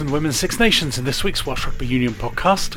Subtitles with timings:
[0.00, 2.76] And Women's Six Nations in this week's Welsh Rugby Union podcast.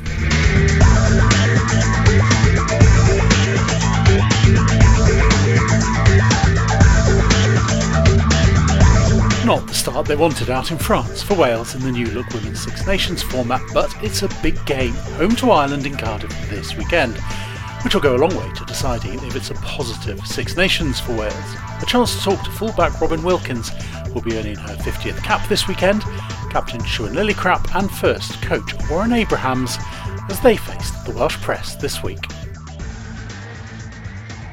[9.46, 12.62] Not the start they wanted out in France for Wales in the new look Women's
[12.62, 17.18] Six Nations format, but it's a big game, home to Ireland in Cardiff this weekend,
[17.84, 21.18] which will go a long way to deciding if it's a positive Six Nations for
[21.18, 21.56] Wales.
[21.82, 23.70] A chance to talk to fullback Robyn Wilkins,
[24.06, 26.04] who will be earning her 50th cap this weekend,
[26.50, 29.78] captain Siwan Lillicrap, and first coach Warren Abrahams
[30.30, 32.20] as they faced the Welsh press this week.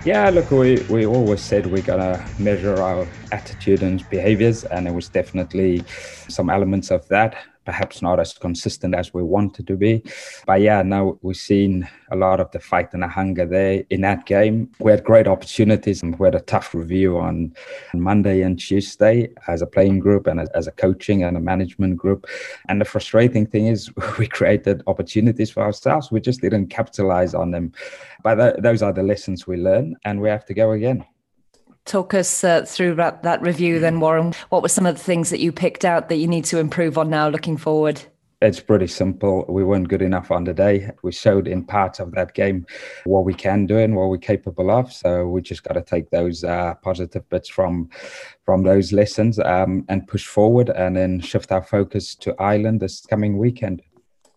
[0.05, 4.86] Yeah, look, we, we always said we're going to measure our attitude and behaviors, and
[4.86, 5.82] it was definitely
[6.28, 7.36] some elements of that
[7.66, 10.02] perhaps not as consistent as we wanted to be.
[10.47, 14.00] But yeah, now we've seen a lot of the fight and the hunger there in
[14.03, 14.70] that game.
[14.78, 17.55] We had great opportunities and we had a tough review on
[17.92, 22.27] Monday and Tuesday as a playing group and as a coaching and a management group.
[22.69, 26.11] And the frustrating thing is we created opportunities for ourselves.
[26.11, 27.73] We just didn't capitalize on them.
[28.23, 31.05] But th- those are the lessons we learn and we have to go again
[31.87, 34.34] talk us uh, through that, that review then, Warren.
[34.51, 36.98] What were some of the things that you picked out that you need to improve
[36.98, 38.03] on now looking forward?
[38.42, 39.47] It's pretty simple.
[39.48, 40.91] We weren't good enough on the day.
[41.03, 42.67] We showed in parts of that game
[43.05, 44.92] what we can do and what we're capable of.
[44.92, 47.89] So we just got to take those uh, positive bits from
[48.45, 53.07] from those lessons um, and push forward, and then shift our focus to Ireland this
[53.07, 53.83] coming weekend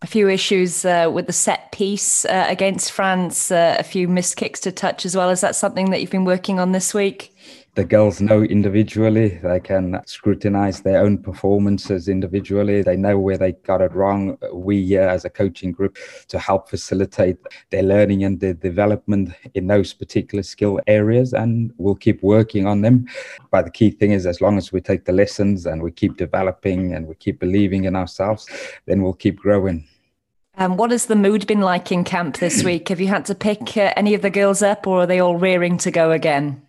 [0.01, 4.37] a few issues uh, with the set piece uh, against France, uh, a few missed
[4.37, 5.29] kicks to touch as well.
[5.29, 7.35] Is that something that you've been working on this week?
[7.75, 9.39] The girls know individually.
[9.43, 12.81] They can scrutinize their own performances individually.
[12.81, 14.37] They know where they got it wrong.
[14.53, 15.97] We, uh, as a coaching group,
[16.27, 17.37] to help facilitate
[17.69, 22.81] their learning and their development in those particular skill areas, and we'll keep working on
[22.81, 23.05] them.
[23.51, 26.17] But the key thing is, as long as we take the lessons and we keep
[26.17, 28.47] developing and we keep believing in ourselves,
[28.85, 29.87] then we'll keep growing.
[30.57, 32.89] Um, what has the mood been like in camp this week?
[32.89, 35.37] Have you had to pick uh, any of the girls up, or are they all
[35.37, 36.61] rearing to go again?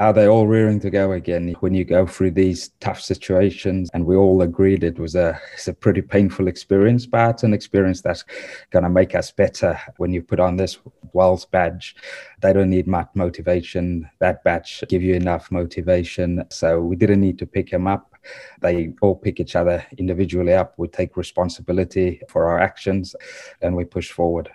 [0.00, 3.90] Are they all rearing to go again when you go through these tough situations?
[3.92, 8.00] And we all agreed it was a it's a pretty painful experience but an experience
[8.00, 8.24] that's
[8.70, 10.78] going to make us better when you put on this
[11.12, 11.96] Wales badge.
[12.40, 14.08] They don't need much motivation.
[14.20, 16.44] That badge give you enough motivation.
[16.50, 18.14] So we didn't need to pick them up.
[18.62, 20.74] They all pick each other individually up.
[20.78, 23.14] We take responsibility for our actions
[23.60, 24.50] and we push forward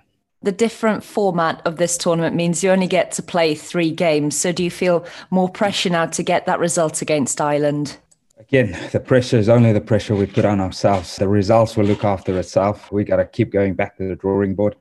[0.46, 4.38] the different format of this tournament means you only get to play three games.
[4.38, 7.98] So do you feel more pressure now to get that result against Ireland?
[8.38, 11.16] Again, the pressure is only the pressure we put on ourselves.
[11.16, 12.92] The results will look after itself.
[12.92, 14.76] We got to keep going back to the drawing board.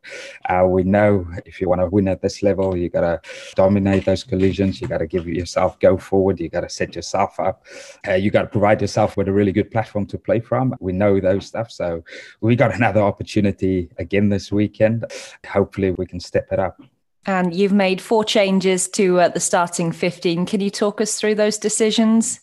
[0.49, 3.21] Uh, we know if you want to win at this level, you got to
[3.55, 4.81] dominate those collisions.
[4.81, 6.41] You got to give yourself go forward.
[6.41, 7.65] You got to set yourself up.
[8.09, 10.75] Uh, you got to provide yourself with a really good platform to play from.
[10.81, 11.71] We know those stuff.
[11.71, 12.03] So
[12.41, 15.05] we got another opportunity again this weekend.
[15.47, 16.83] Hopefully, we can step it up.
[17.27, 20.45] And you've made four changes to uh, the starting 15.
[20.45, 22.41] Can you talk us through those decisions?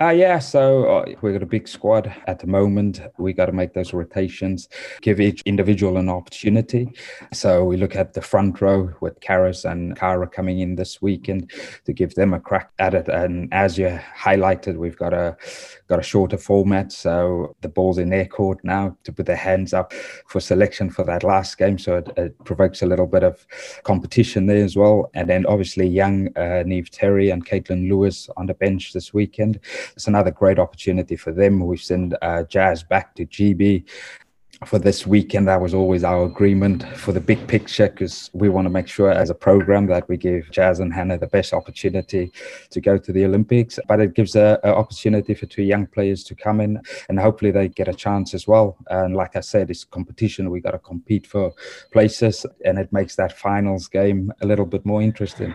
[0.00, 3.00] Uh, yeah, so uh, we've got a big squad at the moment.
[3.16, 4.68] We got to make those rotations,
[5.02, 6.92] give each individual an opportunity.
[7.32, 11.52] So we look at the front row with Cerys and Cara coming in this weekend
[11.84, 13.06] to give them a crack at it.
[13.06, 15.36] And as you highlighted, we've got a
[15.86, 19.72] got a shorter format, so the ball's in their court now to put their hands
[19.72, 19.92] up
[20.26, 21.78] for selection for that last game.
[21.78, 23.46] So it, it provokes a little bit of
[23.84, 25.08] competition there as well.
[25.14, 29.60] And then obviously young uh, Niamh Terry and Caitlin Lewis on the bench this weekend
[29.94, 31.66] it's another great opportunity for them.
[31.66, 33.84] We've sent uh, Jazz back to GB
[34.64, 35.48] for this weekend.
[35.48, 39.10] That was always our agreement for the big picture because we want to make sure
[39.10, 42.32] as a program that we give Jazz and Hannah the best opportunity
[42.70, 43.78] to go to the Olympics.
[43.88, 47.68] But it gives an opportunity for two young players to come in and hopefully they
[47.68, 48.76] get a chance as well.
[48.88, 50.50] And like I said, it's competition.
[50.50, 51.52] We got to compete for
[51.92, 55.54] places and it makes that finals game a little bit more interesting.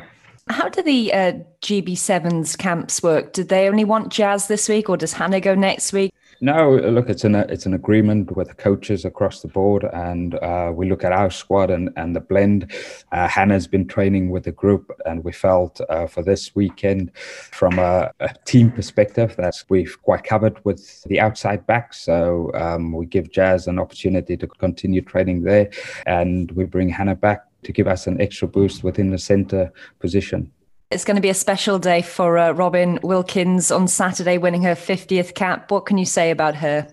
[0.50, 3.34] How do the uh, GB7's camps work?
[3.34, 6.12] Do they only want Jazz this week or does Hannah go next week?
[6.42, 10.72] No, look, it's an it's an agreement with the coaches across the board, and uh,
[10.74, 12.72] we look at our squad and, and the blend.
[13.12, 17.78] Uh, Hannah's been training with the group, and we felt uh, for this weekend, from
[17.78, 21.94] a, a, team perspective, that we've quite covered with the outside back.
[21.94, 25.70] So um, we give Jazz an opportunity to continue training there,
[26.06, 30.52] and we bring Hannah back to give us an extra boost within the centre position.
[30.92, 34.74] It's going to be a special day for uh, Robyn Wilkins on Saturday, winning her
[34.74, 35.70] 50th cap.
[35.70, 36.88] What can you say about her?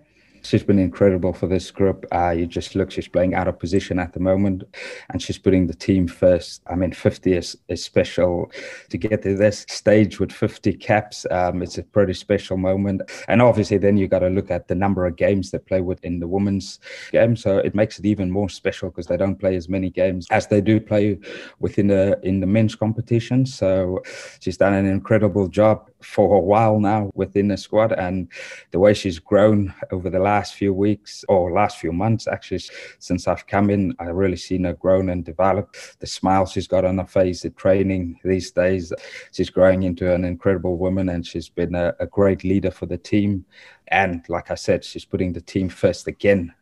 [0.46, 2.06] She's been incredible for this group.
[2.12, 4.62] Uh, you just look, she's playing out of position at the moment
[5.10, 6.62] and she's putting the team first.
[6.68, 8.50] I mean, 50 is, is special
[8.90, 11.26] to get to this stage with 50 caps.
[11.30, 13.02] Um, it's a pretty special moment.
[13.26, 16.20] And obviously, then you got to look at the number of games they play within
[16.20, 16.78] the women's
[17.10, 17.34] game.
[17.34, 20.46] So it makes it even more special because they don't play as many games as
[20.46, 21.18] they do play
[21.58, 23.46] within the in the men's competition.
[23.46, 24.02] So
[24.40, 28.28] she's done an incredible job for a while now within the squad and
[28.70, 32.62] the way she's grown over the last few weeks or last few months actually
[32.98, 35.74] since I've come in I've really seen her grown and develop.
[35.98, 38.92] The smile she's got on her face the training these days
[39.32, 42.98] she's growing into an incredible woman and she's been a, a great leader for the
[42.98, 43.44] team.
[43.88, 46.54] And like I said she's putting the team first again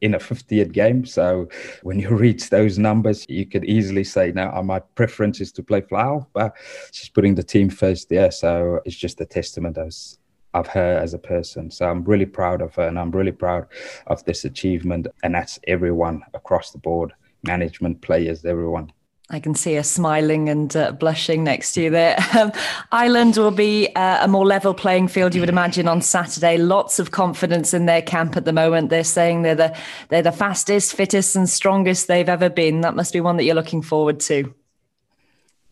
[0.00, 1.04] in a 50th game.
[1.04, 1.48] So
[1.82, 5.62] when you reach those numbers, you could easily say, now uh, my preference is to
[5.62, 6.54] play fly half, but
[6.92, 8.30] she's putting the team first there.
[8.30, 10.18] So it's just a testament as
[10.54, 11.70] of her as a person.
[11.70, 13.66] So I'm really proud of her and I'm really proud
[14.06, 15.06] of this achievement.
[15.22, 17.12] And that's everyone across the board,
[17.42, 18.92] management, players, everyone.
[19.34, 22.18] I can see her smiling and uh, blushing next to you there.
[22.32, 22.50] Um,
[22.90, 26.56] Ireland will be uh, a more level playing field, you would imagine, on Saturday.
[26.56, 28.88] Lots of confidence in their camp at the moment.
[28.88, 29.76] They're saying they're the
[30.08, 32.80] they're the fastest, fittest, and strongest they've ever been.
[32.80, 34.54] That must be one that you're looking forward to.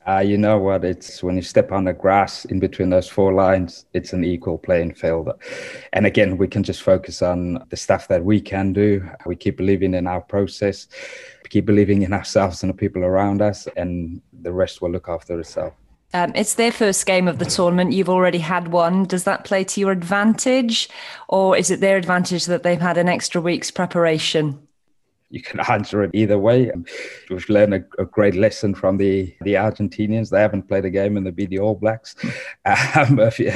[0.07, 0.85] Uh, you know what?
[0.85, 4.57] It's when you step on the grass in between those four lines, it's an equal
[4.57, 5.31] playing field.
[5.93, 9.07] And again, we can just focus on the stuff that we can do.
[9.27, 10.89] We keep believing in our process,
[11.51, 15.39] keep believing in ourselves and the people around us, and the rest will look after
[15.39, 15.75] itself.
[16.13, 17.93] Um, it's their first game of the tournament.
[17.93, 19.05] You've already had one.
[19.05, 20.89] Does that play to your advantage,
[21.29, 24.67] or is it their advantage that they've had an extra week's preparation?
[25.31, 26.71] You can answer it either way.
[27.31, 30.31] We've learned a, a, great lesson from the, the Argentinians.
[30.31, 32.17] They haven't played a game and they beat the All Blacks
[32.97, 33.53] um, a, few,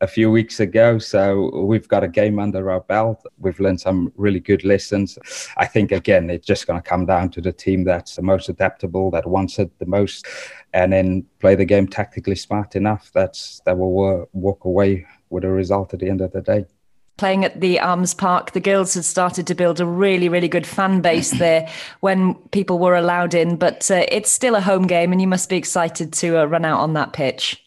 [0.00, 0.98] a, few, weeks ago.
[0.98, 3.24] So we've got a game under our belt.
[3.38, 5.18] We've learned some really good lessons.
[5.56, 8.48] I think, again, it's just going to come down to the team that's the most
[8.48, 10.26] adaptable, that wants it the most,
[10.72, 15.48] and then play the game tactically smart enough that's, that will walk away with a
[15.48, 16.64] result at the end of the day
[17.20, 20.66] playing at the Arms Park, the girls had started to build a really, really good
[20.66, 21.68] fan base there
[22.00, 23.56] when people were allowed in.
[23.56, 26.64] But uh, it's still a home game, and you must be excited to uh, run
[26.64, 27.62] out on that pitch.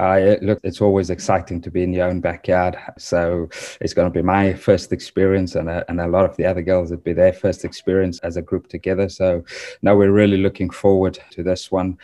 [0.00, 2.76] Uh, look, it's always exciting to be in your own backyard.
[2.98, 3.48] So
[3.80, 6.60] it's going to be my first experience, and a, and a lot of the other
[6.60, 9.08] girls would be their first experience as a group together.
[9.08, 9.44] So
[9.80, 11.98] now we're really looking forward to this one.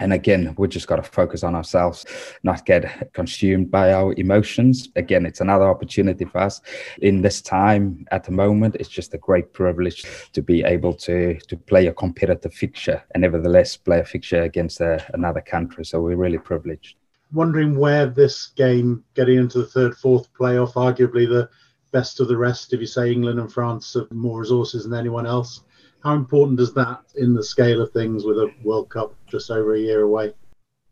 [0.00, 2.06] And again, we just got to focus on ourselves,
[2.42, 4.88] not get consumed by our emotions.
[4.96, 6.60] Again, it's another opportunity for us
[7.02, 8.76] in this time at the moment.
[8.80, 13.20] It's just a great privilege to be able to to play a competitive fixture and
[13.20, 15.84] nevertheless play a fixture against a, uh, another country.
[15.84, 16.96] So we're really privileged.
[17.32, 21.48] Wondering where this game, getting into the third, fourth playoff, arguably the
[21.92, 25.26] best of the rest, if you say England and France have more resources than anyone
[25.26, 25.62] else
[26.02, 29.74] how important is that in the scale of things with a World Cup just over
[29.74, 30.32] a year away?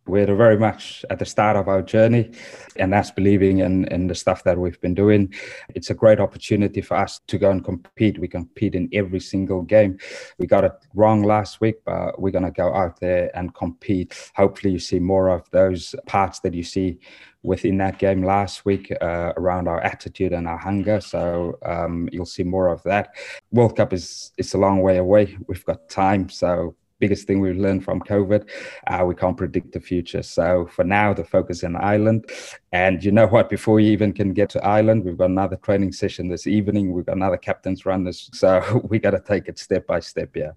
[0.06, 2.32] We're very much at the start of our journey,
[2.76, 5.32] and that's believing in, in the stuff that we've been doing.
[5.74, 8.18] It's a great opportunity for us to go and compete.
[8.18, 9.98] We compete in every single game.
[10.38, 14.32] We got it wrong last week, but we're going to go out there and compete.
[14.34, 16.98] Hopefully, you see more of those parts that you see
[17.42, 21.00] within that game last week uh, around our attitude and our hunger.
[21.00, 23.14] So um, you'll see more of that.
[23.50, 25.36] World Cup is it's a long way away.
[25.46, 28.48] We've got time, so biggest thing we've learned from COVID.
[28.86, 30.22] Uh, we can't predict the future.
[30.22, 32.31] So for now, the focus in Ireland.
[32.72, 33.48] And you know what?
[33.48, 36.93] Before you even can get to Ireland, we've got another training session this evening.
[36.93, 38.05] We've got another captain's run.
[38.05, 40.36] This, so we got to take it step by step.
[40.36, 40.53] Yeah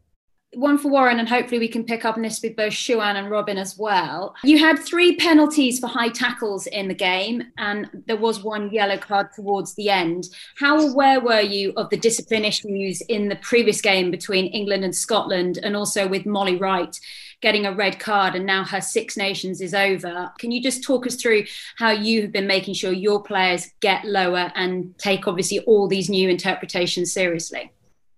[0.56, 3.30] one for Warren, and hopefully we can pick up on this with both Siwan and
[3.30, 4.36] Robyn as well.
[4.44, 8.98] You had three penalties for high tackles in the game, and there was one yellow
[8.98, 10.30] card towards the end.
[10.58, 14.96] How aware were you of the discipline issues in the previous game between England and
[14.96, 17.00] Scotland, and also with Molly Wright
[17.42, 20.32] getting a red card, and now her Six Nations is over?
[20.40, 21.44] Can you just talk us through
[21.78, 26.10] how you have been making sure your players get lower and take obviously all these
[26.10, 27.72] new interpretations seriously?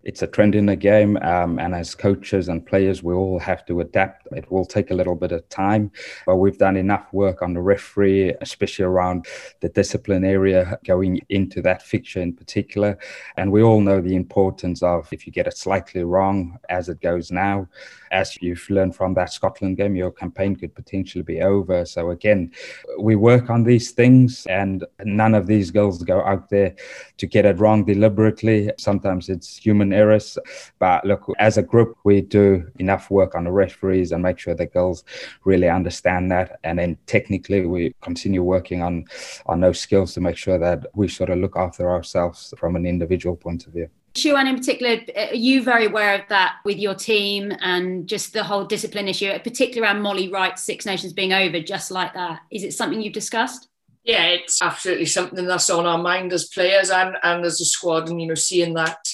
[0.05, 1.17] It's a trend in the game.
[1.17, 4.27] Um, and as coaches and players, we all have to adapt.
[4.31, 5.91] It will take a little bit of time,
[6.25, 9.25] but we've done enough work on the referee, especially around
[9.61, 12.97] the discipline area, going into that fixture in particular.
[13.37, 17.01] And we all know the importance of if you get it slightly wrong, as it
[17.01, 17.67] goes now,
[18.11, 21.83] as you've learned from that Scotland game, your campaign could potentially be over.
[21.85, 22.51] So again,
[22.99, 26.75] we work on these things, and none of these girls go out there
[27.17, 28.71] to get it wrong deliberately.
[28.77, 30.37] Sometimes it's human errors.
[30.79, 34.53] But look, as a group, we do enough work on the referees and make sure
[34.53, 35.03] the girls
[35.43, 36.59] really understand that.
[36.63, 39.05] And then technically, we continue working on
[39.45, 42.85] on those skills to make sure that we sort of look after ourselves from an
[42.85, 43.89] individual point of view.
[44.15, 48.45] Siwan, in particular, are you very aware of that with your team and just the
[48.45, 52.39] whole discipline issue, particularly around Molly Wright's Six Nations being over, just like that?
[52.49, 53.67] Is it something you've discussed?
[54.05, 58.07] Yeah, it's absolutely something that's on our mind as players and, and as a squad.
[58.07, 59.05] And, you know, seeing that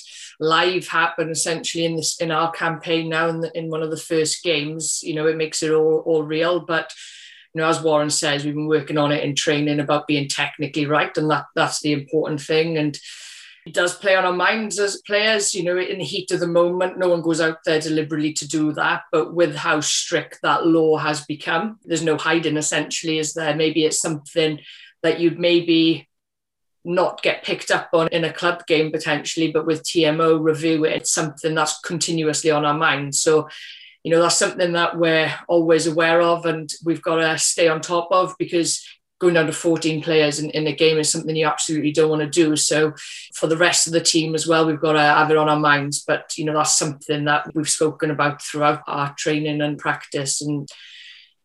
[0.42, 3.98] live happen essentially in this in our campaign now in, the, in one of the
[3.98, 6.60] first games, you know, it makes it all, all real.
[6.60, 6.92] But
[7.54, 10.86] you know, as Warren says, we've been working on it in training about being technically
[10.86, 12.78] right, and that that's the important thing.
[12.78, 12.98] And
[13.68, 15.54] it does play on our minds as players.
[15.54, 18.48] You know, in the heat of the moment, no one goes out there deliberately to
[18.48, 19.04] do that.
[19.12, 23.56] But with how strict that law has become, there's no hiding essentially, is there?
[23.56, 24.60] Maybe it's something
[25.04, 26.08] that you'd maybe
[26.84, 31.12] not get picked up on in a club game potentially, but with TMO review, it's
[31.12, 33.16] something that's continuously on our mind.
[33.16, 33.50] So,
[34.04, 37.82] you know, that's something that we're always aware of and we've got to stay on
[37.82, 38.84] top of because
[39.22, 42.24] going down to 14 players in, in a game is something you absolutely don't want
[42.24, 42.56] to do.
[42.56, 42.94] So
[43.36, 45.60] for the rest of the team as well, we've got to have it on our
[45.60, 46.04] minds.
[46.06, 50.42] But you know, that's something that we've spoken about throughout our training and practice.
[50.42, 50.68] And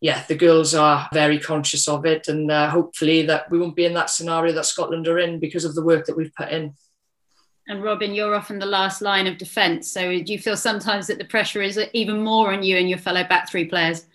[0.01, 3.87] yeah, the girls are very conscious of it, and uh, hopefully that we won't be
[3.87, 6.75] in that scenario that Scotland are in because of the work that we've put in.
[7.69, 9.91] And Robyn, you're often the last line of defence.
[9.91, 12.99] So do you feel sometimes that the pressure is even more on you and your
[12.99, 14.07] fellow back three players?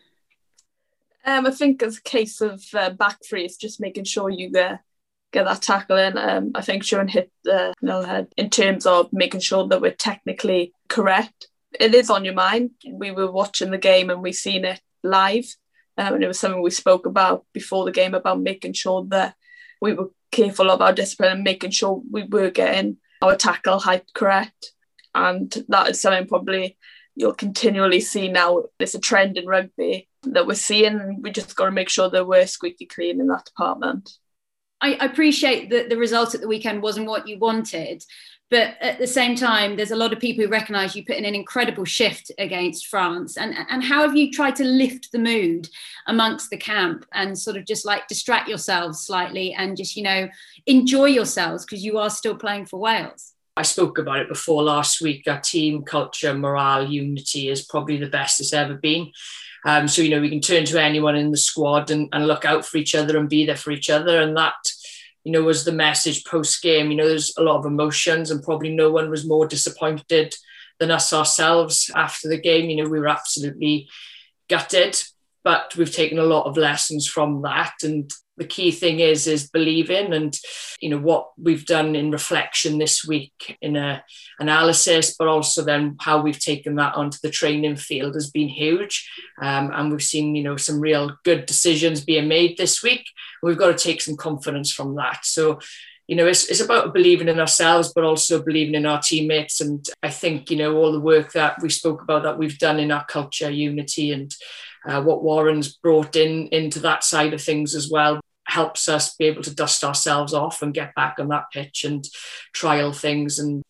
[1.26, 4.50] Um, I think as a case of uh, back three, it's just making sure you
[4.52, 4.80] get
[5.32, 6.18] get that tackle in.
[6.18, 9.92] Um, I think Siwan hit the nail head in terms of making sure that we're
[9.92, 11.48] technically correct.
[11.80, 12.72] It is on your mind.
[12.86, 15.46] We were watching the game and we've seen it live,
[16.02, 19.36] um, and it was something we spoke about before the game about making sure that
[19.82, 24.12] we were careful of our discipline and making sure we were getting our tackle height
[24.16, 24.72] correct.
[25.14, 26.78] And that is something probably
[27.16, 28.64] you'll continually see now.
[28.80, 31.22] It's a trend in rugby that we're seeing.
[31.22, 34.10] We just got to make sure that we're squeaky clean in that department.
[34.82, 38.04] I appreciate that the result at the weekend wasn't what you wanted,
[38.52, 41.24] but at the same time, there's a lot of people who recognise you put in
[41.24, 43.38] an incredible shift against France.
[43.38, 45.70] And, and how have you tried to lift the mood
[46.06, 50.28] amongst the camp and sort of just like distract yourselves slightly and just, you know,
[50.66, 53.34] enjoy yourselves because you are still playing for Wales?
[53.56, 55.28] I spoke about it before last week.
[55.30, 59.14] Our team culture, morale, unity is probably the best it's ever been.
[59.66, 62.44] Um, so, you know, we can turn to anyone in the squad and, and look
[62.44, 64.22] out for each other and be there for each other.
[64.22, 64.56] And that,
[65.24, 66.92] you know, was the message post game.
[66.92, 70.36] You know, there's a lot of emotions, and probably no one was more disappointed
[70.80, 72.70] than us ourselves after the game.
[72.70, 73.88] You know, we were absolutely
[74.50, 75.02] gutted,
[75.44, 77.74] but we've taken a lot of lessons from that.
[77.84, 78.12] And
[78.42, 80.36] the key thing is is believing and
[80.82, 84.04] you know what we've done in reflection this week in a
[84.40, 89.08] analysis but also then how we've taken that onto the training field has been huge.
[89.40, 93.06] Um, and we've seen you know some real good decisions being made this week.
[93.44, 95.24] We've got to take some confidence from that.
[95.24, 95.60] So
[96.08, 99.62] you know it's, it's about believing in ourselves but also believing in our teammates.
[99.62, 102.80] And i think you know all the work that we spoke about that we've done
[102.80, 104.34] in our culture unity and
[104.84, 109.26] uh, what Warren's brought in into that side of things as well helps us be
[109.26, 112.06] able to dust ourselves off and get back on that pitch and
[112.54, 113.64] trial things and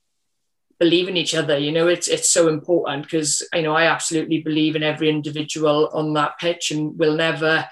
[0.80, 1.58] believe in each other.
[1.58, 5.90] You know, it's it's so important because you know I absolutely believe in every individual
[5.94, 7.68] on that pitch and will never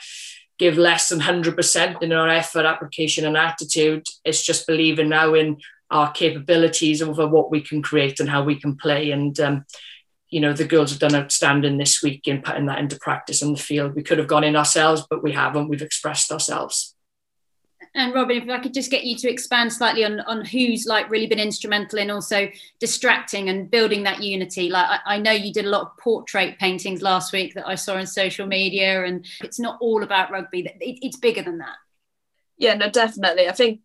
[0.59, 4.05] give less than 100% in our effort, application, and attitude.
[4.25, 5.57] It's just believing now in
[5.89, 9.11] our capabilities over what we can create and how we can play.
[9.11, 9.65] And um,
[10.29, 13.53] you know, the girls have done outstanding this week in putting that into practice on
[13.53, 13.95] the field.
[13.95, 15.69] We could have gone in ourselves, but we haven't.
[15.69, 16.88] We've expressed ourselves.
[17.95, 21.09] And Robyn, if I could just get you to expand slightly on, on who's like
[21.09, 22.47] really been instrumental in also
[22.79, 24.69] distracting and building that unity.
[24.69, 27.75] Like I, I know you did a lot of portrait paintings last week that I
[27.75, 30.67] saw on social media, and it's not all about rugby.
[30.67, 31.77] It, it's bigger than that.
[32.57, 33.47] Yeah, no, definitely.
[33.47, 33.81] I think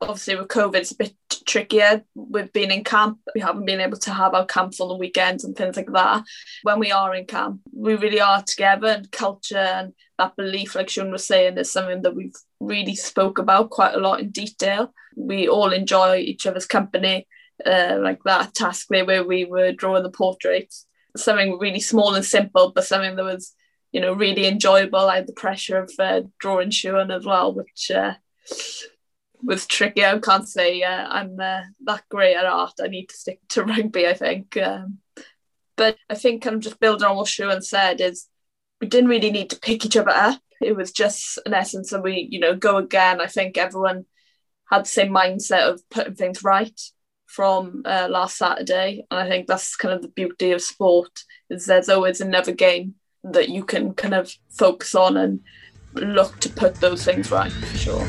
[0.00, 1.14] obviously with COVID, it's a bit
[1.46, 2.04] trickier.
[2.14, 5.44] We've been in camp, we haven't been able to have our camps on the weekends
[5.44, 6.24] and things like that.
[6.62, 10.88] When we are in camp, we really are together, and culture and that belief, like
[10.88, 14.92] Siwan was saying, is something that we've really spoke about quite a lot in detail.
[15.16, 17.26] We all enjoy each other's company,
[17.64, 20.86] uh, like that task there where we were drawing the portraits.
[21.16, 23.54] Something really small and simple, but something that was,
[23.92, 25.08] you know, really enjoyable.
[25.08, 28.14] I had the pressure of uh, drawing Siwan as well, which uh,
[29.42, 30.04] was tricky.
[30.04, 32.74] I can't say uh, I'm uh, that great at art.
[32.82, 34.56] I need to stick to rugby, I think.
[34.56, 34.98] Um,
[35.76, 38.26] but I think I'm just building on what Siwan said is
[38.80, 40.40] we didn't really need to pick each other up.
[40.60, 43.20] It was just an essence of we, you know, go again.
[43.20, 44.06] I think everyone
[44.70, 46.78] had the same mindset of putting things right.
[47.26, 49.04] from uh, last Saturday.
[49.10, 52.94] And I think that's kind of the beauty of sport is there's always another game
[53.22, 55.40] that you can kind of focus on and
[55.94, 58.06] look to put those things right for sure.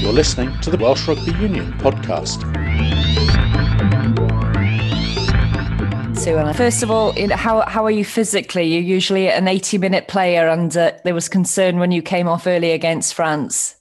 [0.00, 2.44] You're listening to the Welsh Rugby Union podcast.
[6.20, 8.64] So, first of all, how, how are you physically?
[8.64, 12.46] You're usually an 80 minute player, and uh, there was concern when you came off
[12.46, 13.76] early against France.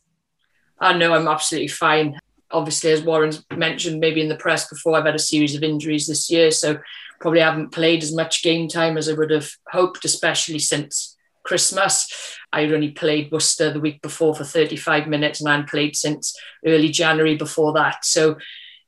[0.80, 2.18] I know I'm absolutely fine.
[2.52, 6.08] Obviously, as Warren's mentioned, maybe in the press before, I've had a series of injuries
[6.08, 6.80] this year, so
[7.20, 12.38] probably haven't played as much game time as I would have hoped, especially since Christmas.
[12.54, 16.34] I'd only played Worcester the week before for 35 minutes, and I hadn't played since
[16.66, 18.06] early January before that.
[18.06, 18.38] So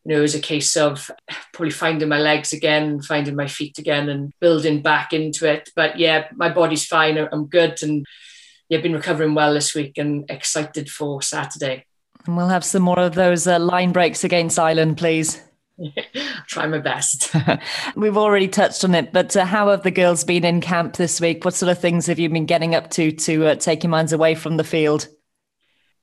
[0.03, 1.11] you know, it was a case of
[1.53, 5.69] probably finding my legs again, finding my feet again, and building back into it.
[5.75, 7.17] But yeah, my body's fine.
[7.17, 8.05] I'm good, and
[8.69, 11.85] yeah, been recovering well this week, and excited for Saturday.
[12.25, 15.41] And we'll have some more of those uh, line breaks against Ireland, please.
[16.47, 17.33] Try my best.
[17.95, 21.21] We've already touched on it, but uh, how have the girls been in camp this
[21.21, 21.45] week?
[21.45, 24.13] What sort of things have you been getting up to to uh, take your minds
[24.13, 25.07] away from the field?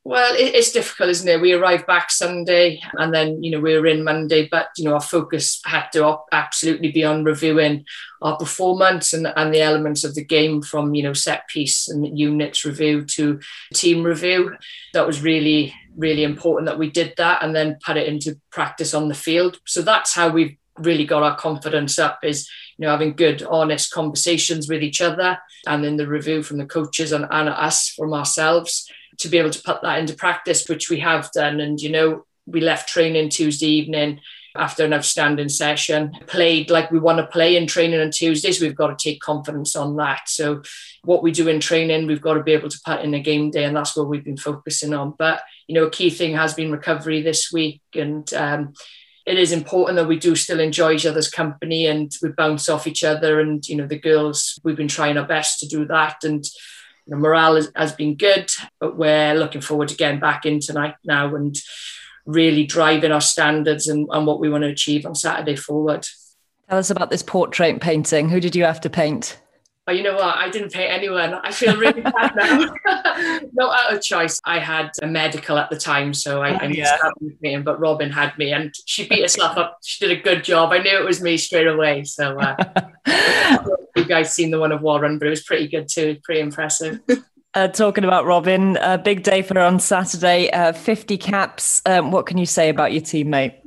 [0.09, 1.39] Well, it's difficult, isn't it?
[1.39, 4.95] We arrived back Sunday and then, you know, we were in Monday, but, you know,
[4.95, 7.85] our focus had to absolutely be on reviewing
[8.23, 12.19] our performance and, and the elements of the game from, you know, set piece and
[12.19, 13.39] units review to
[13.75, 14.57] team review.
[14.95, 18.95] That was really, really important that we did that and then put it into practice
[18.95, 19.61] on the field.
[19.67, 22.49] So that's how we've really got our confidence up is,
[22.79, 25.37] you know, having good, honest conversations with each other
[25.67, 29.51] and then the review from the coaches and, and us from ourselves to be able
[29.51, 31.61] to put that into practice, which we have done.
[31.61, 34.21] And, you know, we left training Tuesday evening
[34.57, 38.61] after an outstanding session, played like we want to play in training on Tuesdays.
[38.61, 40.29] We've got to take confidence on that.
[40.29, 40.63] So,
[41.05, 43.51] what we do in training, we've got to be able to put in a game
[43.51, 45.15] day, and that's what we've been focusing on.
[45.17, 47.83] But, you know, a key thing has been recovery this week.
[47.95, 48.73] And, um,
[49.27, 52.87] it is important that we do still enjoy each other's company and we bounce off
[52.87, 53.41] each other.
[53.41, 56.25] And, you know, the girls, we've been trying our best to do that.
[56.25, 56.45] And,
[57.11, 58.49] know, morale has, has been good,
[58.81, 61.57] but we're looking forward to getting back in tonight now and
[62.27, 66.07] really driving our standards and, and what we want to achieve on Saturday forward.
[66.69, 68.29] Tell us about this portrait painting.
[68.29, 69.41] Who did you have to paint?
[69.89, 70.37] But you know what?
[70.37, 71.33] I didn't pay anyone.
[71.33, 72.75] I feel really bad now.
[73.55, 74.39] no out of choice.
[74.45, 76.99] I had a medical at the time, so I, oh, I yeah.
[77.41, 79.79] me, but Robyn had me, and she beat herself up.
[79.83, 80.73] She did a good job.
[80.73, 82.05] I knew it was me straight away.
[82.05, 82.57] So uh,
[83.97, 86.19] you guys seen the one of Warren, but it was pretty good too.
[86.23, 87.01] Pretty impressive.
[87.55, 90.51] Uh, talking about Robyn, a big day for her on Saturday.
[90.51, 91.81] Uh, 50 caps.
[91.87, 93.58] Um, what can you say about your teammate?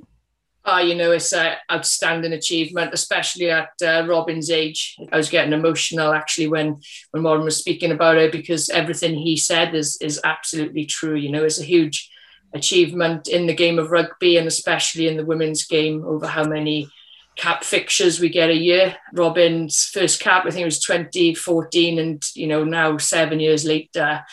[0.63, 4.95] Oh, you know, it's an outstanding achievement, especially at uh, Robyn's age.
[5.11, 9.37] I was getting emotional actually when when Warren was speaking about it because everything he
[9.37, 11.15] said is is absolutely true.
[11.15, 12.09] You know, it's a huge
[12.53, 16.89] achievement in the game of rugby and especially in the women's game over how many
[17.37, 18.95] cap fixtures we get a year.
[19.15, 24.23] Robyn's first cap, I think it was 2014, and you know, now seven years later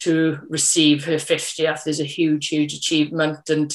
[0.00, 3.48] to receive her 50th is a huge, huge achievement.
[3.48, 3.74] And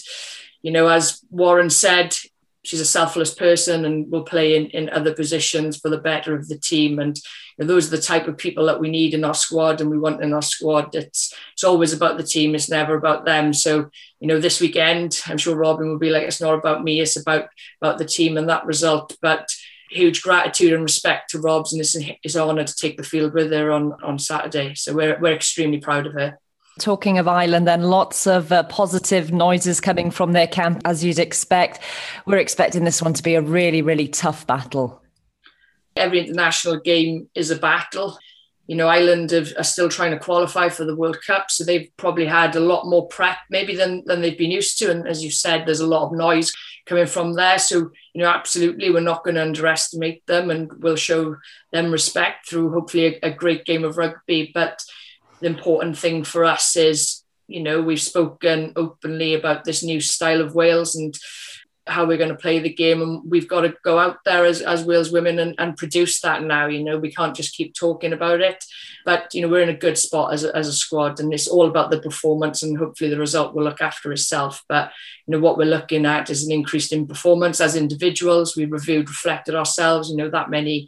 [0.64, 2.16] you know, as Warren said,
[2.64, 6.48] she's a selfless person and will play in, in other positions for the better of
[6.48, 6.98] the team.
[6.98, 7.16] And
[7.58, 9.90] you know, those are the type of people that we need in our squad and
[9.90, 10.96] we want in our squad.
[10.96, 13.54] It's it's always about the team, it's never about them.
[13.54, 17.02] So, you know, this weekend, I'm sure Robyn will be like, it's not about me,
[17.02, 17.50] it's about
[17.82, 19.16] about the team and that result.
[19.22, 19.50] But
[19.90, 23.52] huge gratitude and respect to Robs and it's an honour to take the field with
[23.52, 24.74] her on, on Saturday.
[24.74, 26.40] So we're we're extremely proud of her.
[26.80, 31.20] Talking of Ireland, then lots of uh, positive noises coming from their camp, as you'd
[31.20, 31.80] expect.
[32.26, 35.02] We're expecting this one to be a really, really tough battle.
[35.96, 38.18] Every international game is a battle.
[38.66, 41.92] You know, Ireland have, are still trying to qualify for the World Cup, so they've
[41.98, 44.90] probably had a lot more prep maybe than, than they've been used to.
[44.90, 46.52] And as you said, there's a lot of noise
[46.86, 47.60] coming from there.
[47.60, 51.36] So, you know, absolutely, we're not going to underestimate them and we'll show
[51.72, 54.52] them respect through hopefully a, a great game of rugby.
[54.54, 54.80] But
[55.44, 60.40] the important thing for us is, you know, we've spoken openly about this new style
[60.40, 61.14] of Wales and
[61.86, 64.62] how we're going to play the game and we've got to go out there as,
[64.62, 66.98] as Wales women and, and produce that now you know.
[66.98, 68.64] We can't just keep talking about it.
[69.04, 71.50] But you know we're in a good spot as a, as a squad and it's
[71.50, 74.64] all about the performance and hopefully the result will look after itself.
[74.70, 74.94] But
[75.28, 78.56] you know what we're looking at is an increase in performance as individuals.
[78.56, 80.88] We reviewed reflected ourselves you know that many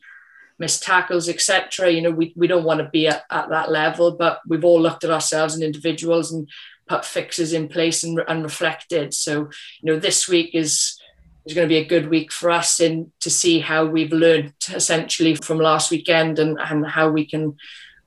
[0.60, 1.89] missed tackles, etc.
[1.91, 4.82] You know, we, we don't want to be at, at that level, but we've all
[4.82, 6.48] looked at ourselves and individuals and
[6.88, 9.13] put fixes in place and, and reflected.
[9.13, 9.50] So,
[9.82, 11.00] you know, this week is
[11.46, 14.54] is going to be a good week for us in to see how we've learned
[14.74, 17.56] essentially from last weekend and, and how we can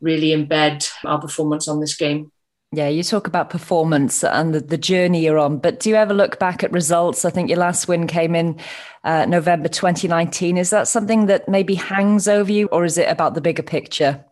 [0.01, 2.33] really embed our performance on this game.
[2.71, 6.13] Yeah, you talk about performance and the, the journey you're on, but do you ever
[6.13, 7.25] look back at results?
[7.25, 8.61] I think your last win came in
[9.05, 10.59] uh, November 2019.
[10.59, 14.23] Is that something that maybe hangs over you, or is it about the bigger picture?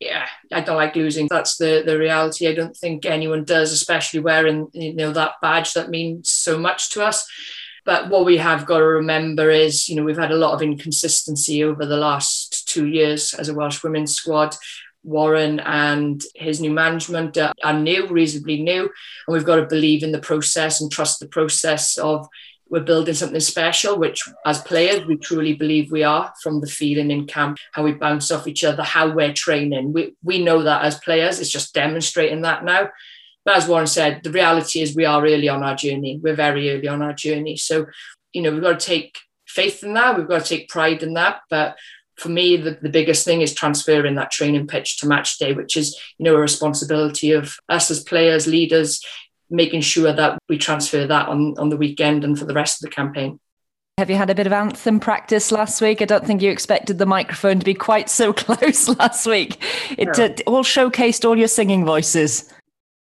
[0.00, 1.28] Yeah, I don't like losing.
[1.28, 2.48] That's the the reality.
[2.48, 6.90] I don't think anyone does, especially wearing you know that badge that means so much
[6.92, 7.28] to us.
[7.84, 10.62] But what we have got to remember is, you know, we've had a lot of
[10.62, 14.56] inconsistency over the last two years as a Welsh women's squad.
[15.04, 20.02] Warren and his new management uh, are new, reasonably new, and we've got to believe
[20.02, 22.28] in the process and trust the process of
[22.72, 27.10] we're building something special, which as players we truly believe we are from the feeling
[27.10, 29.92] in camp, how we bounce off each other, how we're training.
[29.92, 32.88] We we know that as players, it's just demonstrating that now.
[33.44, 36.18] But as Warren said, the reality is we are early on our journey.
[36.22, 37.56] We're very early on our journey.
[37.56, 37.86] So,
[38.32, 40.16] you know, we've got to take faith in that.
[40.16, 41.40] We've got to take pride in that.
[41.50, 41.76] But
[42.16, 45.76] for me, the, the biggest thing is transferring that training pitch to match day, which
[45.76, 49.02] is, you know, a responsibility of us as players, leaders,
[49.50, 52.88] making sure that we transfer that on, on the weekend and for the rest of
[52.88, 53.38] the campaign.
[53.98, 56.00] Have you had a bit of anthem practice last week?
[56.00, 59.62] I don't think you expected the microphone to be quite so close last week.
[59.98, 60.24] It, yeah.
[60.24, 62.50] uh, all showcased all your singing voices.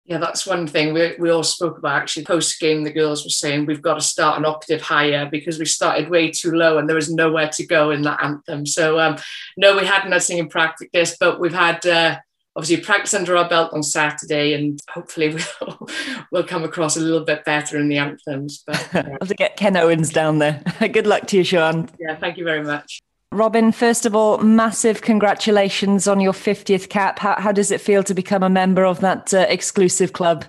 [0.06, 2.26] Yeah, that's one thing we, we all spoke about actually.
[2.26, 5.66] Post game, the girls were saying we've got to start an octave higher because we
[5.66, 8.66] started way too low and there was nowhere to go in that anthem.
[8.66, 9.18] So, um,
[9.56, 12.18] no, we hadn't had singing practice, but we've had uh,
[12.56, 15.88] obviously practice under our belt on Saturday and hopefully we'll,
[16.32, 18.64] we'll come across a little bit better in the anthems.
[18.68, 20.62] But uh, have to get Ken Owens down there.
[20.80, 21.90] Good luck to you, Siwan.
[21.98, 23.02] Yeah, thank you very much.
[23.34, 27.20] Robyn, first of all, massive congratulations on your 50th cap.
[27.20, 30.46] How, how does it feel to become a member of that uh, exclusive club?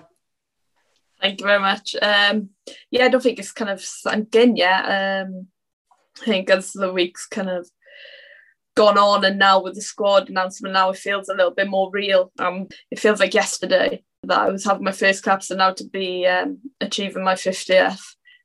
[1.19, 1.95] Thank you very much.
[2.01, 2.49] Um,
[2.91, 4.81] yeah, I don't think it's kind of sunk in yet.
[4.81, 5.47] Um,
[6.21, 7.67] I think as the weeks kind of
[8.75, 11.89] gone on and now with the squad announcement, now it feels a little bit more
[11.91, 12.31] real.
[12.39, 15.85] Um, it feels like yesterday that I was having my first caps and now to
[15.85, 18.01] be um, achieving my 50th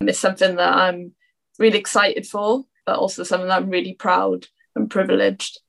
[0.07, 1.13] is something that I'm
[1.59, 5.61] really excited for but also something that I'm really proud and privileged.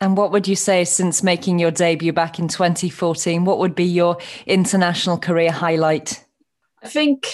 [0.00, 3.44] And what would you say since making your debut back in 2014?
[3.44, 4.16] What would be your
[4.46, 6.24] international career highlight?
[6.82, 7.26] I think,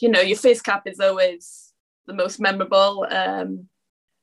[0.00, 1.72] you know, your first cap is always
[2.06, 3.06] the most memorable.
[3.10, 3.68] Um,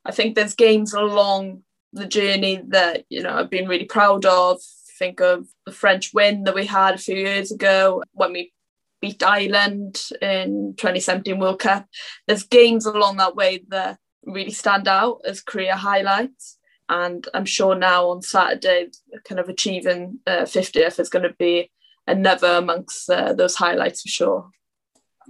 [0.06, 4.62] I think there's games along the journey that, you know, I've been really proud of.
[4.98, 8.54] Think of the French win that we had a few years ago when we
[9.02, 11.86] beat Ireland in 2017 World Cup.
[12.26, 16.58] There's games along that way that really stand out as career highlights.
[16.90, 18.90] And I'm sure now on Saturday,
[19.24, 21.72] kind of achieving uh, 50th is going to be
[22.08, 24.50] another amongst uh, those highlights for sure.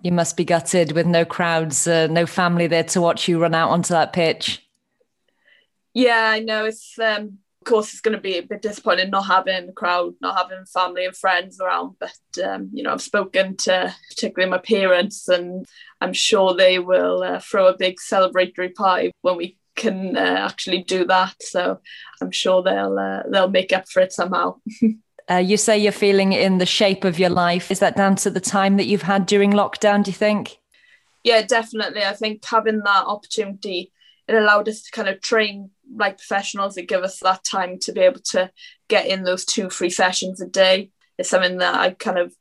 [0.02, 3.54] You must be gutted with no crowds, uh, no family there to watch you run
[3.54, 4.68] out onto that pitch.
[5.94, 6.66] Yeah, I know.
[6.66, 10.16] It's um, of course it's going to be a bit disappointing not having a crowd,
[10.20, 11.96] not having family and friends around.
[11.98, 15.66] But um, you know, I've spoken to particularly my parents, and
[16.02, 20.84] I'm sure they will uh, throw a big celebratory party when we can uh, actually
[20.84, 21.36] do that.
[21.40, 21.80] So
[22.22, 24.56] I'm sure they'll uh, they'll make up for it somehow.
[25.32, 27.72] Uh, you say you're feeling in the shape of your life.
[27.72, 30.04] Is that down to the time that you've had during lockdown?
[30.04, 30.58] Do you think?
[31.24, 32.04] Yeah, definitely.
[32.04, 33.94] I think having that opportunity
[34.28, 36.78] it allowed us to kind of train like professionals.
[36.78, 38.52] It gave us that time to be able to
[38.88, 40.92] get in those two, three sessions a day.
[41.18, 42.34] It's something that I kind of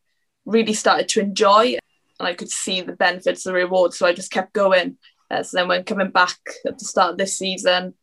[0.44, 1.76] really started to enjoy
[2.18, 3.98] and I could see the benefits, the rewards.
[3.98, 4.96] So I just kept going.
[5.30, 7.94] Uh, so then when coming back at the start of this season,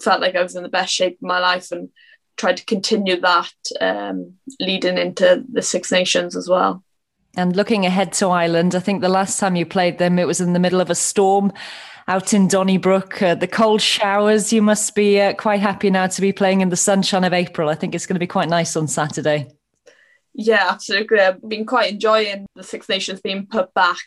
[0.00, 1.90] felt like I was in the best shape of my life and
[2.36, 6.82] tried to continue that um, leading into the Six Nations as well.
[7.36, 10.40] And looking ahead to Ireland, I think the last time you played them, it was
[10.40, 11.52] in the middle of a storm
[12.08, 13.22] out in Donnybrook.
[13.22, 16.70] Uh, the cold showers, you must be uh, quite happy now to be playing in
[16.70, 17.68] the sunshine of April.
[17.68, 19.50] I think it's going to be quite nice on Saturday.
[20.32, 21.20] Yeah, absolutely.
[21.20, 23.98] I've been quite enjoying the Six Nations being put back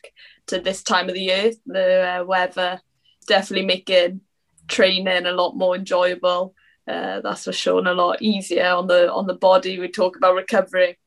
[0.47, 1.51] to this time of the year.
[1.67, 2.81] The uh, weather
[3.27, 4.21] definitely making
[4.67, 6.55] training a lot more enjoyable.
[6.87, 9.77] Uh, that's for sure, and a lot easier on the on the body.
[9.77, 10.97] We talk about recovery,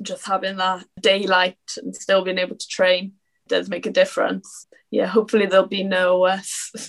[0.00, 3.14] just having that daylight and still being able to train
[3.48, 6.40] does make a difference yeah, hopefully there'll be no uh,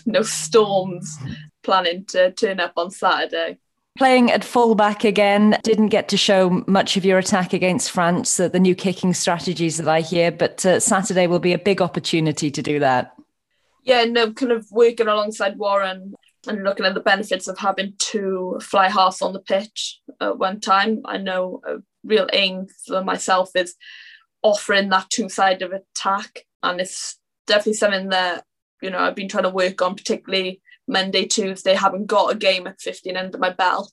[0.05, 1.17] no storms
[1.63, 3.57] planning to turn up on Saturday.
[3.97, 8.49] Playing at fullback again, didn't get to show much of your attack against France, uh,
[8.49, 12.51] the new kicking strategies that I hear, but uh, Saturday will be a big opportunity
[12.51, 13.15] to do that.
[13.83, 16.13] Yeah, no, kind of working alongside Warren
[16.45, 20.59] and looking at the benefits of having two fly halves on the pitch at one
[20.59, 21.01] time.
[21.05, 23.75] I know a real aim for myself is
[24.45, 28.45] offering that two sided attack, and it's definitely something that
[28.81, 31.73] you know I've been trying to work on, particularly Monday, Tuesday.
[31.73, 33.91] Haven't got a game at 15 under my belt,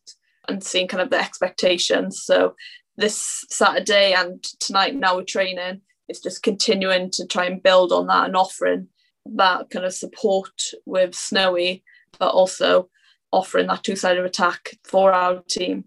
[0.49, 2.23] and seeing kind of the expectations.
[2.23, 2.55] So
[2.99, 8.07] this Saturday and tonight now we're training, it's just continuing to try and build on
[8.09, 8.89] that and offering
[9.25, 10.53] that kind of support
[10.85, 11.83] with Snowy,
[12.19, 12.91] but also
[13.33, 15.85] offering that two-sided attack for our team.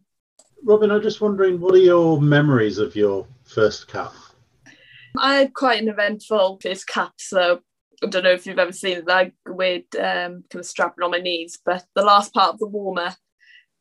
[0.63, 4.13] Robyn, I'm just wondering, what are your memories of your first cap?
[5.17, 7.61] I had quite an eventful first cap, so
[8.03, 11.19] I don't know if you've ever seen like with um, kind of strapping on my
[11.19, 13.15] knees, but the last part of the warmer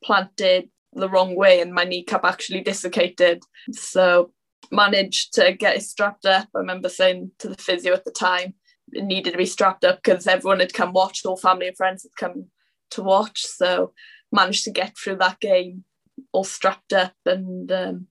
[0.02, 3.42] planted the wrong way and my kneecap actually dislocated.
[3.72, 4.32] So
[4.70, 6.48] managed to get it strapped up.
[6.54, 8.54] I remember saying to the physio at the time,
[8.92, 12.04] it needed to be strapped up because everyone had come watch, all family and friends
[12.04, 12.46] had come
[12.92, 13.44] to watch.
[13.44, 13.92] So
[14.30, 15.84] managed to get through that game
[16.32, 18.06] all strapped up and um,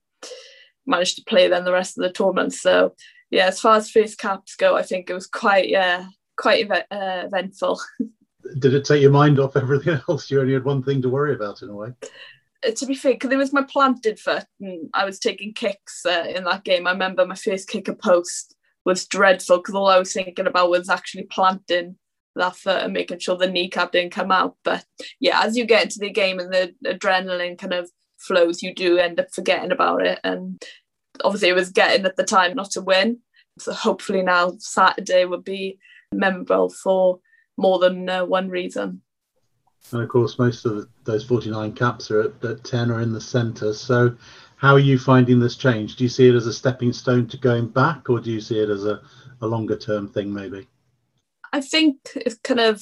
[0.85, 2.53] managed to play then the rest of the tournament.
[2.53, 2.95] So
[3.31, 6.03] yeah, as far as first caps go, I think it was quite uh,
[6.37, 7.79] quite ev- uh, eventful.
[8.59, 10.29] Did it take your mind off everything else?
[10.29, 11.93] You only had one thing to worry about in a way.
[12.65, 16.05] Uh, to be fair, because it was my planted foot, and I was taking kicks
[16.05, 16.85] uh, in that game.
[16.85, 20.89] I remember my first kicker post was dreadful because all I was thinking about was
[20.89, 21.95] actually planting
[22.35, 24.57] that foot and making sure the kneecap didn't come out.
[24.63, 24.85] But
[25.19, 27.89] yeah, as you get into the game and the adrenaline kind of
[28.23, 30.19] flows, you do end up forgetting about it.
[30.23, 30.61] And
[31.23, 33.19] obviously, it was getting at the time not to win.
[33.59, 35.77] So hopefully now Saturday would be
[36.11, 37.19] memorable for
[37.57, 39.01] more than uh, one reason.
[39.91, 43.21] And of course, most of those 49 caps are at, at 10 or in the
[43.21, 43.73] centre.
[43.73, 44.15] So,
[44.55, 45.97] how are you finding this change?
[45.97, 48.59] Do you see it as a stepping stone to going back, or do you see
[48.59, 49.01] it as a,
[49.41, 50.67] a longer term thing, maybe?
[51.51, 52.81] I think it's kind of,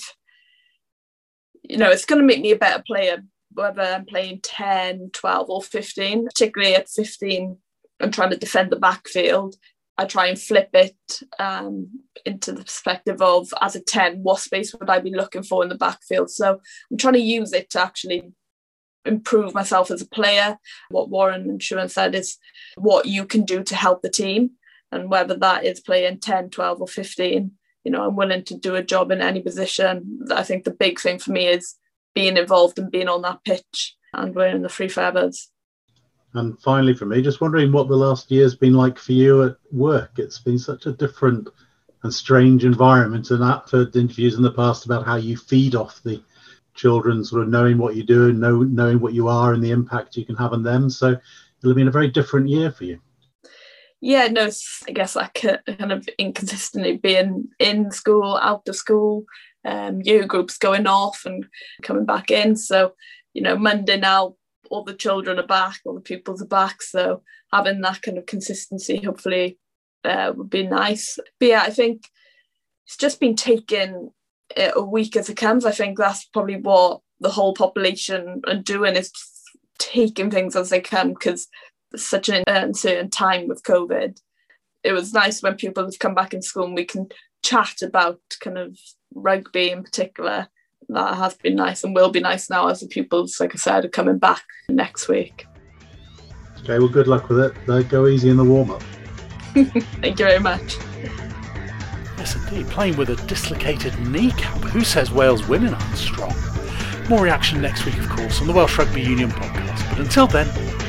[1.64, 5.50] you know, it's going to make me a better player, whether I'm playing 10, 12,
[5.50, 7.58] or 15, particularly at 15
[8.00, 9.56] and trying to defend the backfield.
[9.98, 10.96] I try and flip it
[11.38, 11.90] um,
[12.26, 15.70] into the perspective of as a 10, what space would I be looking for in
[15.70, 16.32] the backfield?
[16.32, 16.60] So
[16.90, 18.32] I'm trying to use it to actually
[19.06, 20.58] improve myself as a player.
[20.90, 22.38] What Warren and Siwan said is
[22.78, 24.52] what you can do to help the team.
[24.92, 27.52] And whether that is playing 10, 12, or 15,
[27.84, 30.20] you know, I'm willing to do a job in any position.
[30.32, 31.76] I think the big thing for me is
[32.14, 35.50] being involved and being on that pitch and wearing the free feathers.
[36.34, 39.58] And finally, for me, just wondering what the last year's been like for you at
[39.72, 40.12] work.
[40.18, 41.50] It's been such a different
[42.04, 43.32] and strange environment.
[43.32, 46.24] And I've heard interviews in the past about how you feed off the
[46.74, 49.72] children, sort of knowing what you do and know, knowing what you are and the
[49.72, 50.90] impact you can have on them.
[50.90, 53.00] So it'll have been a very different year for you.
[54.00, 54.50] Yeah, no,
[54.88, 59.26] I guess like kind of inconsistently being in school, out of school,
[59.66, 61.46] um, year groups going off and
[61.84, 62.56] coming back in.
[62.56, 62.94] So,
[63.34, 64.36] you know, Monday now
[64.70, 66.82] all the children are back, all the pupils are back.
[66.82, 67.22] So
[67.52, 69.60] having that kind of consistency hopefully
[70.04, 71.20] uh, would be nice.
[71.40, 72.06] But yeah, I think
[72.86, 74.12] it's just been taken
[74.58, 75.66] a week as it comes.
[75.66, 79.12] I think that's probably what the whole population are doing is
[79.78, 81.48] taking things as they come because
[81.96, 84.20] such an uncertain time with COVID.
[84.84, 87.10] It was nice when people have come back in school and we can
[87.44, 88.78] chat about kind of
[89.14, 90.48] rugby in particular
[90.90, 93.86] that has been nice and will be nice now as the pupils, like I said,
[93.86, 95.46] are coming back next week.
[96.60, 97.90] Okay, well, good luck with it.
[97.90, 98.84] go easy in the warm up.
[99.54, 100.78] Thank you very much.
[102.18, 102.68] Yes, indeed.
[102.68, 104.58] Playing with a dislocated kneecap.
[104.66, 106.36] Who says Wales women aren't strong?
[107.10, 109.90] More reaction next week, of course, on the Welsh Rugby Union podcast.
[109.90, 110.48] But until then,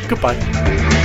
[0.09, 1.02] goodbye.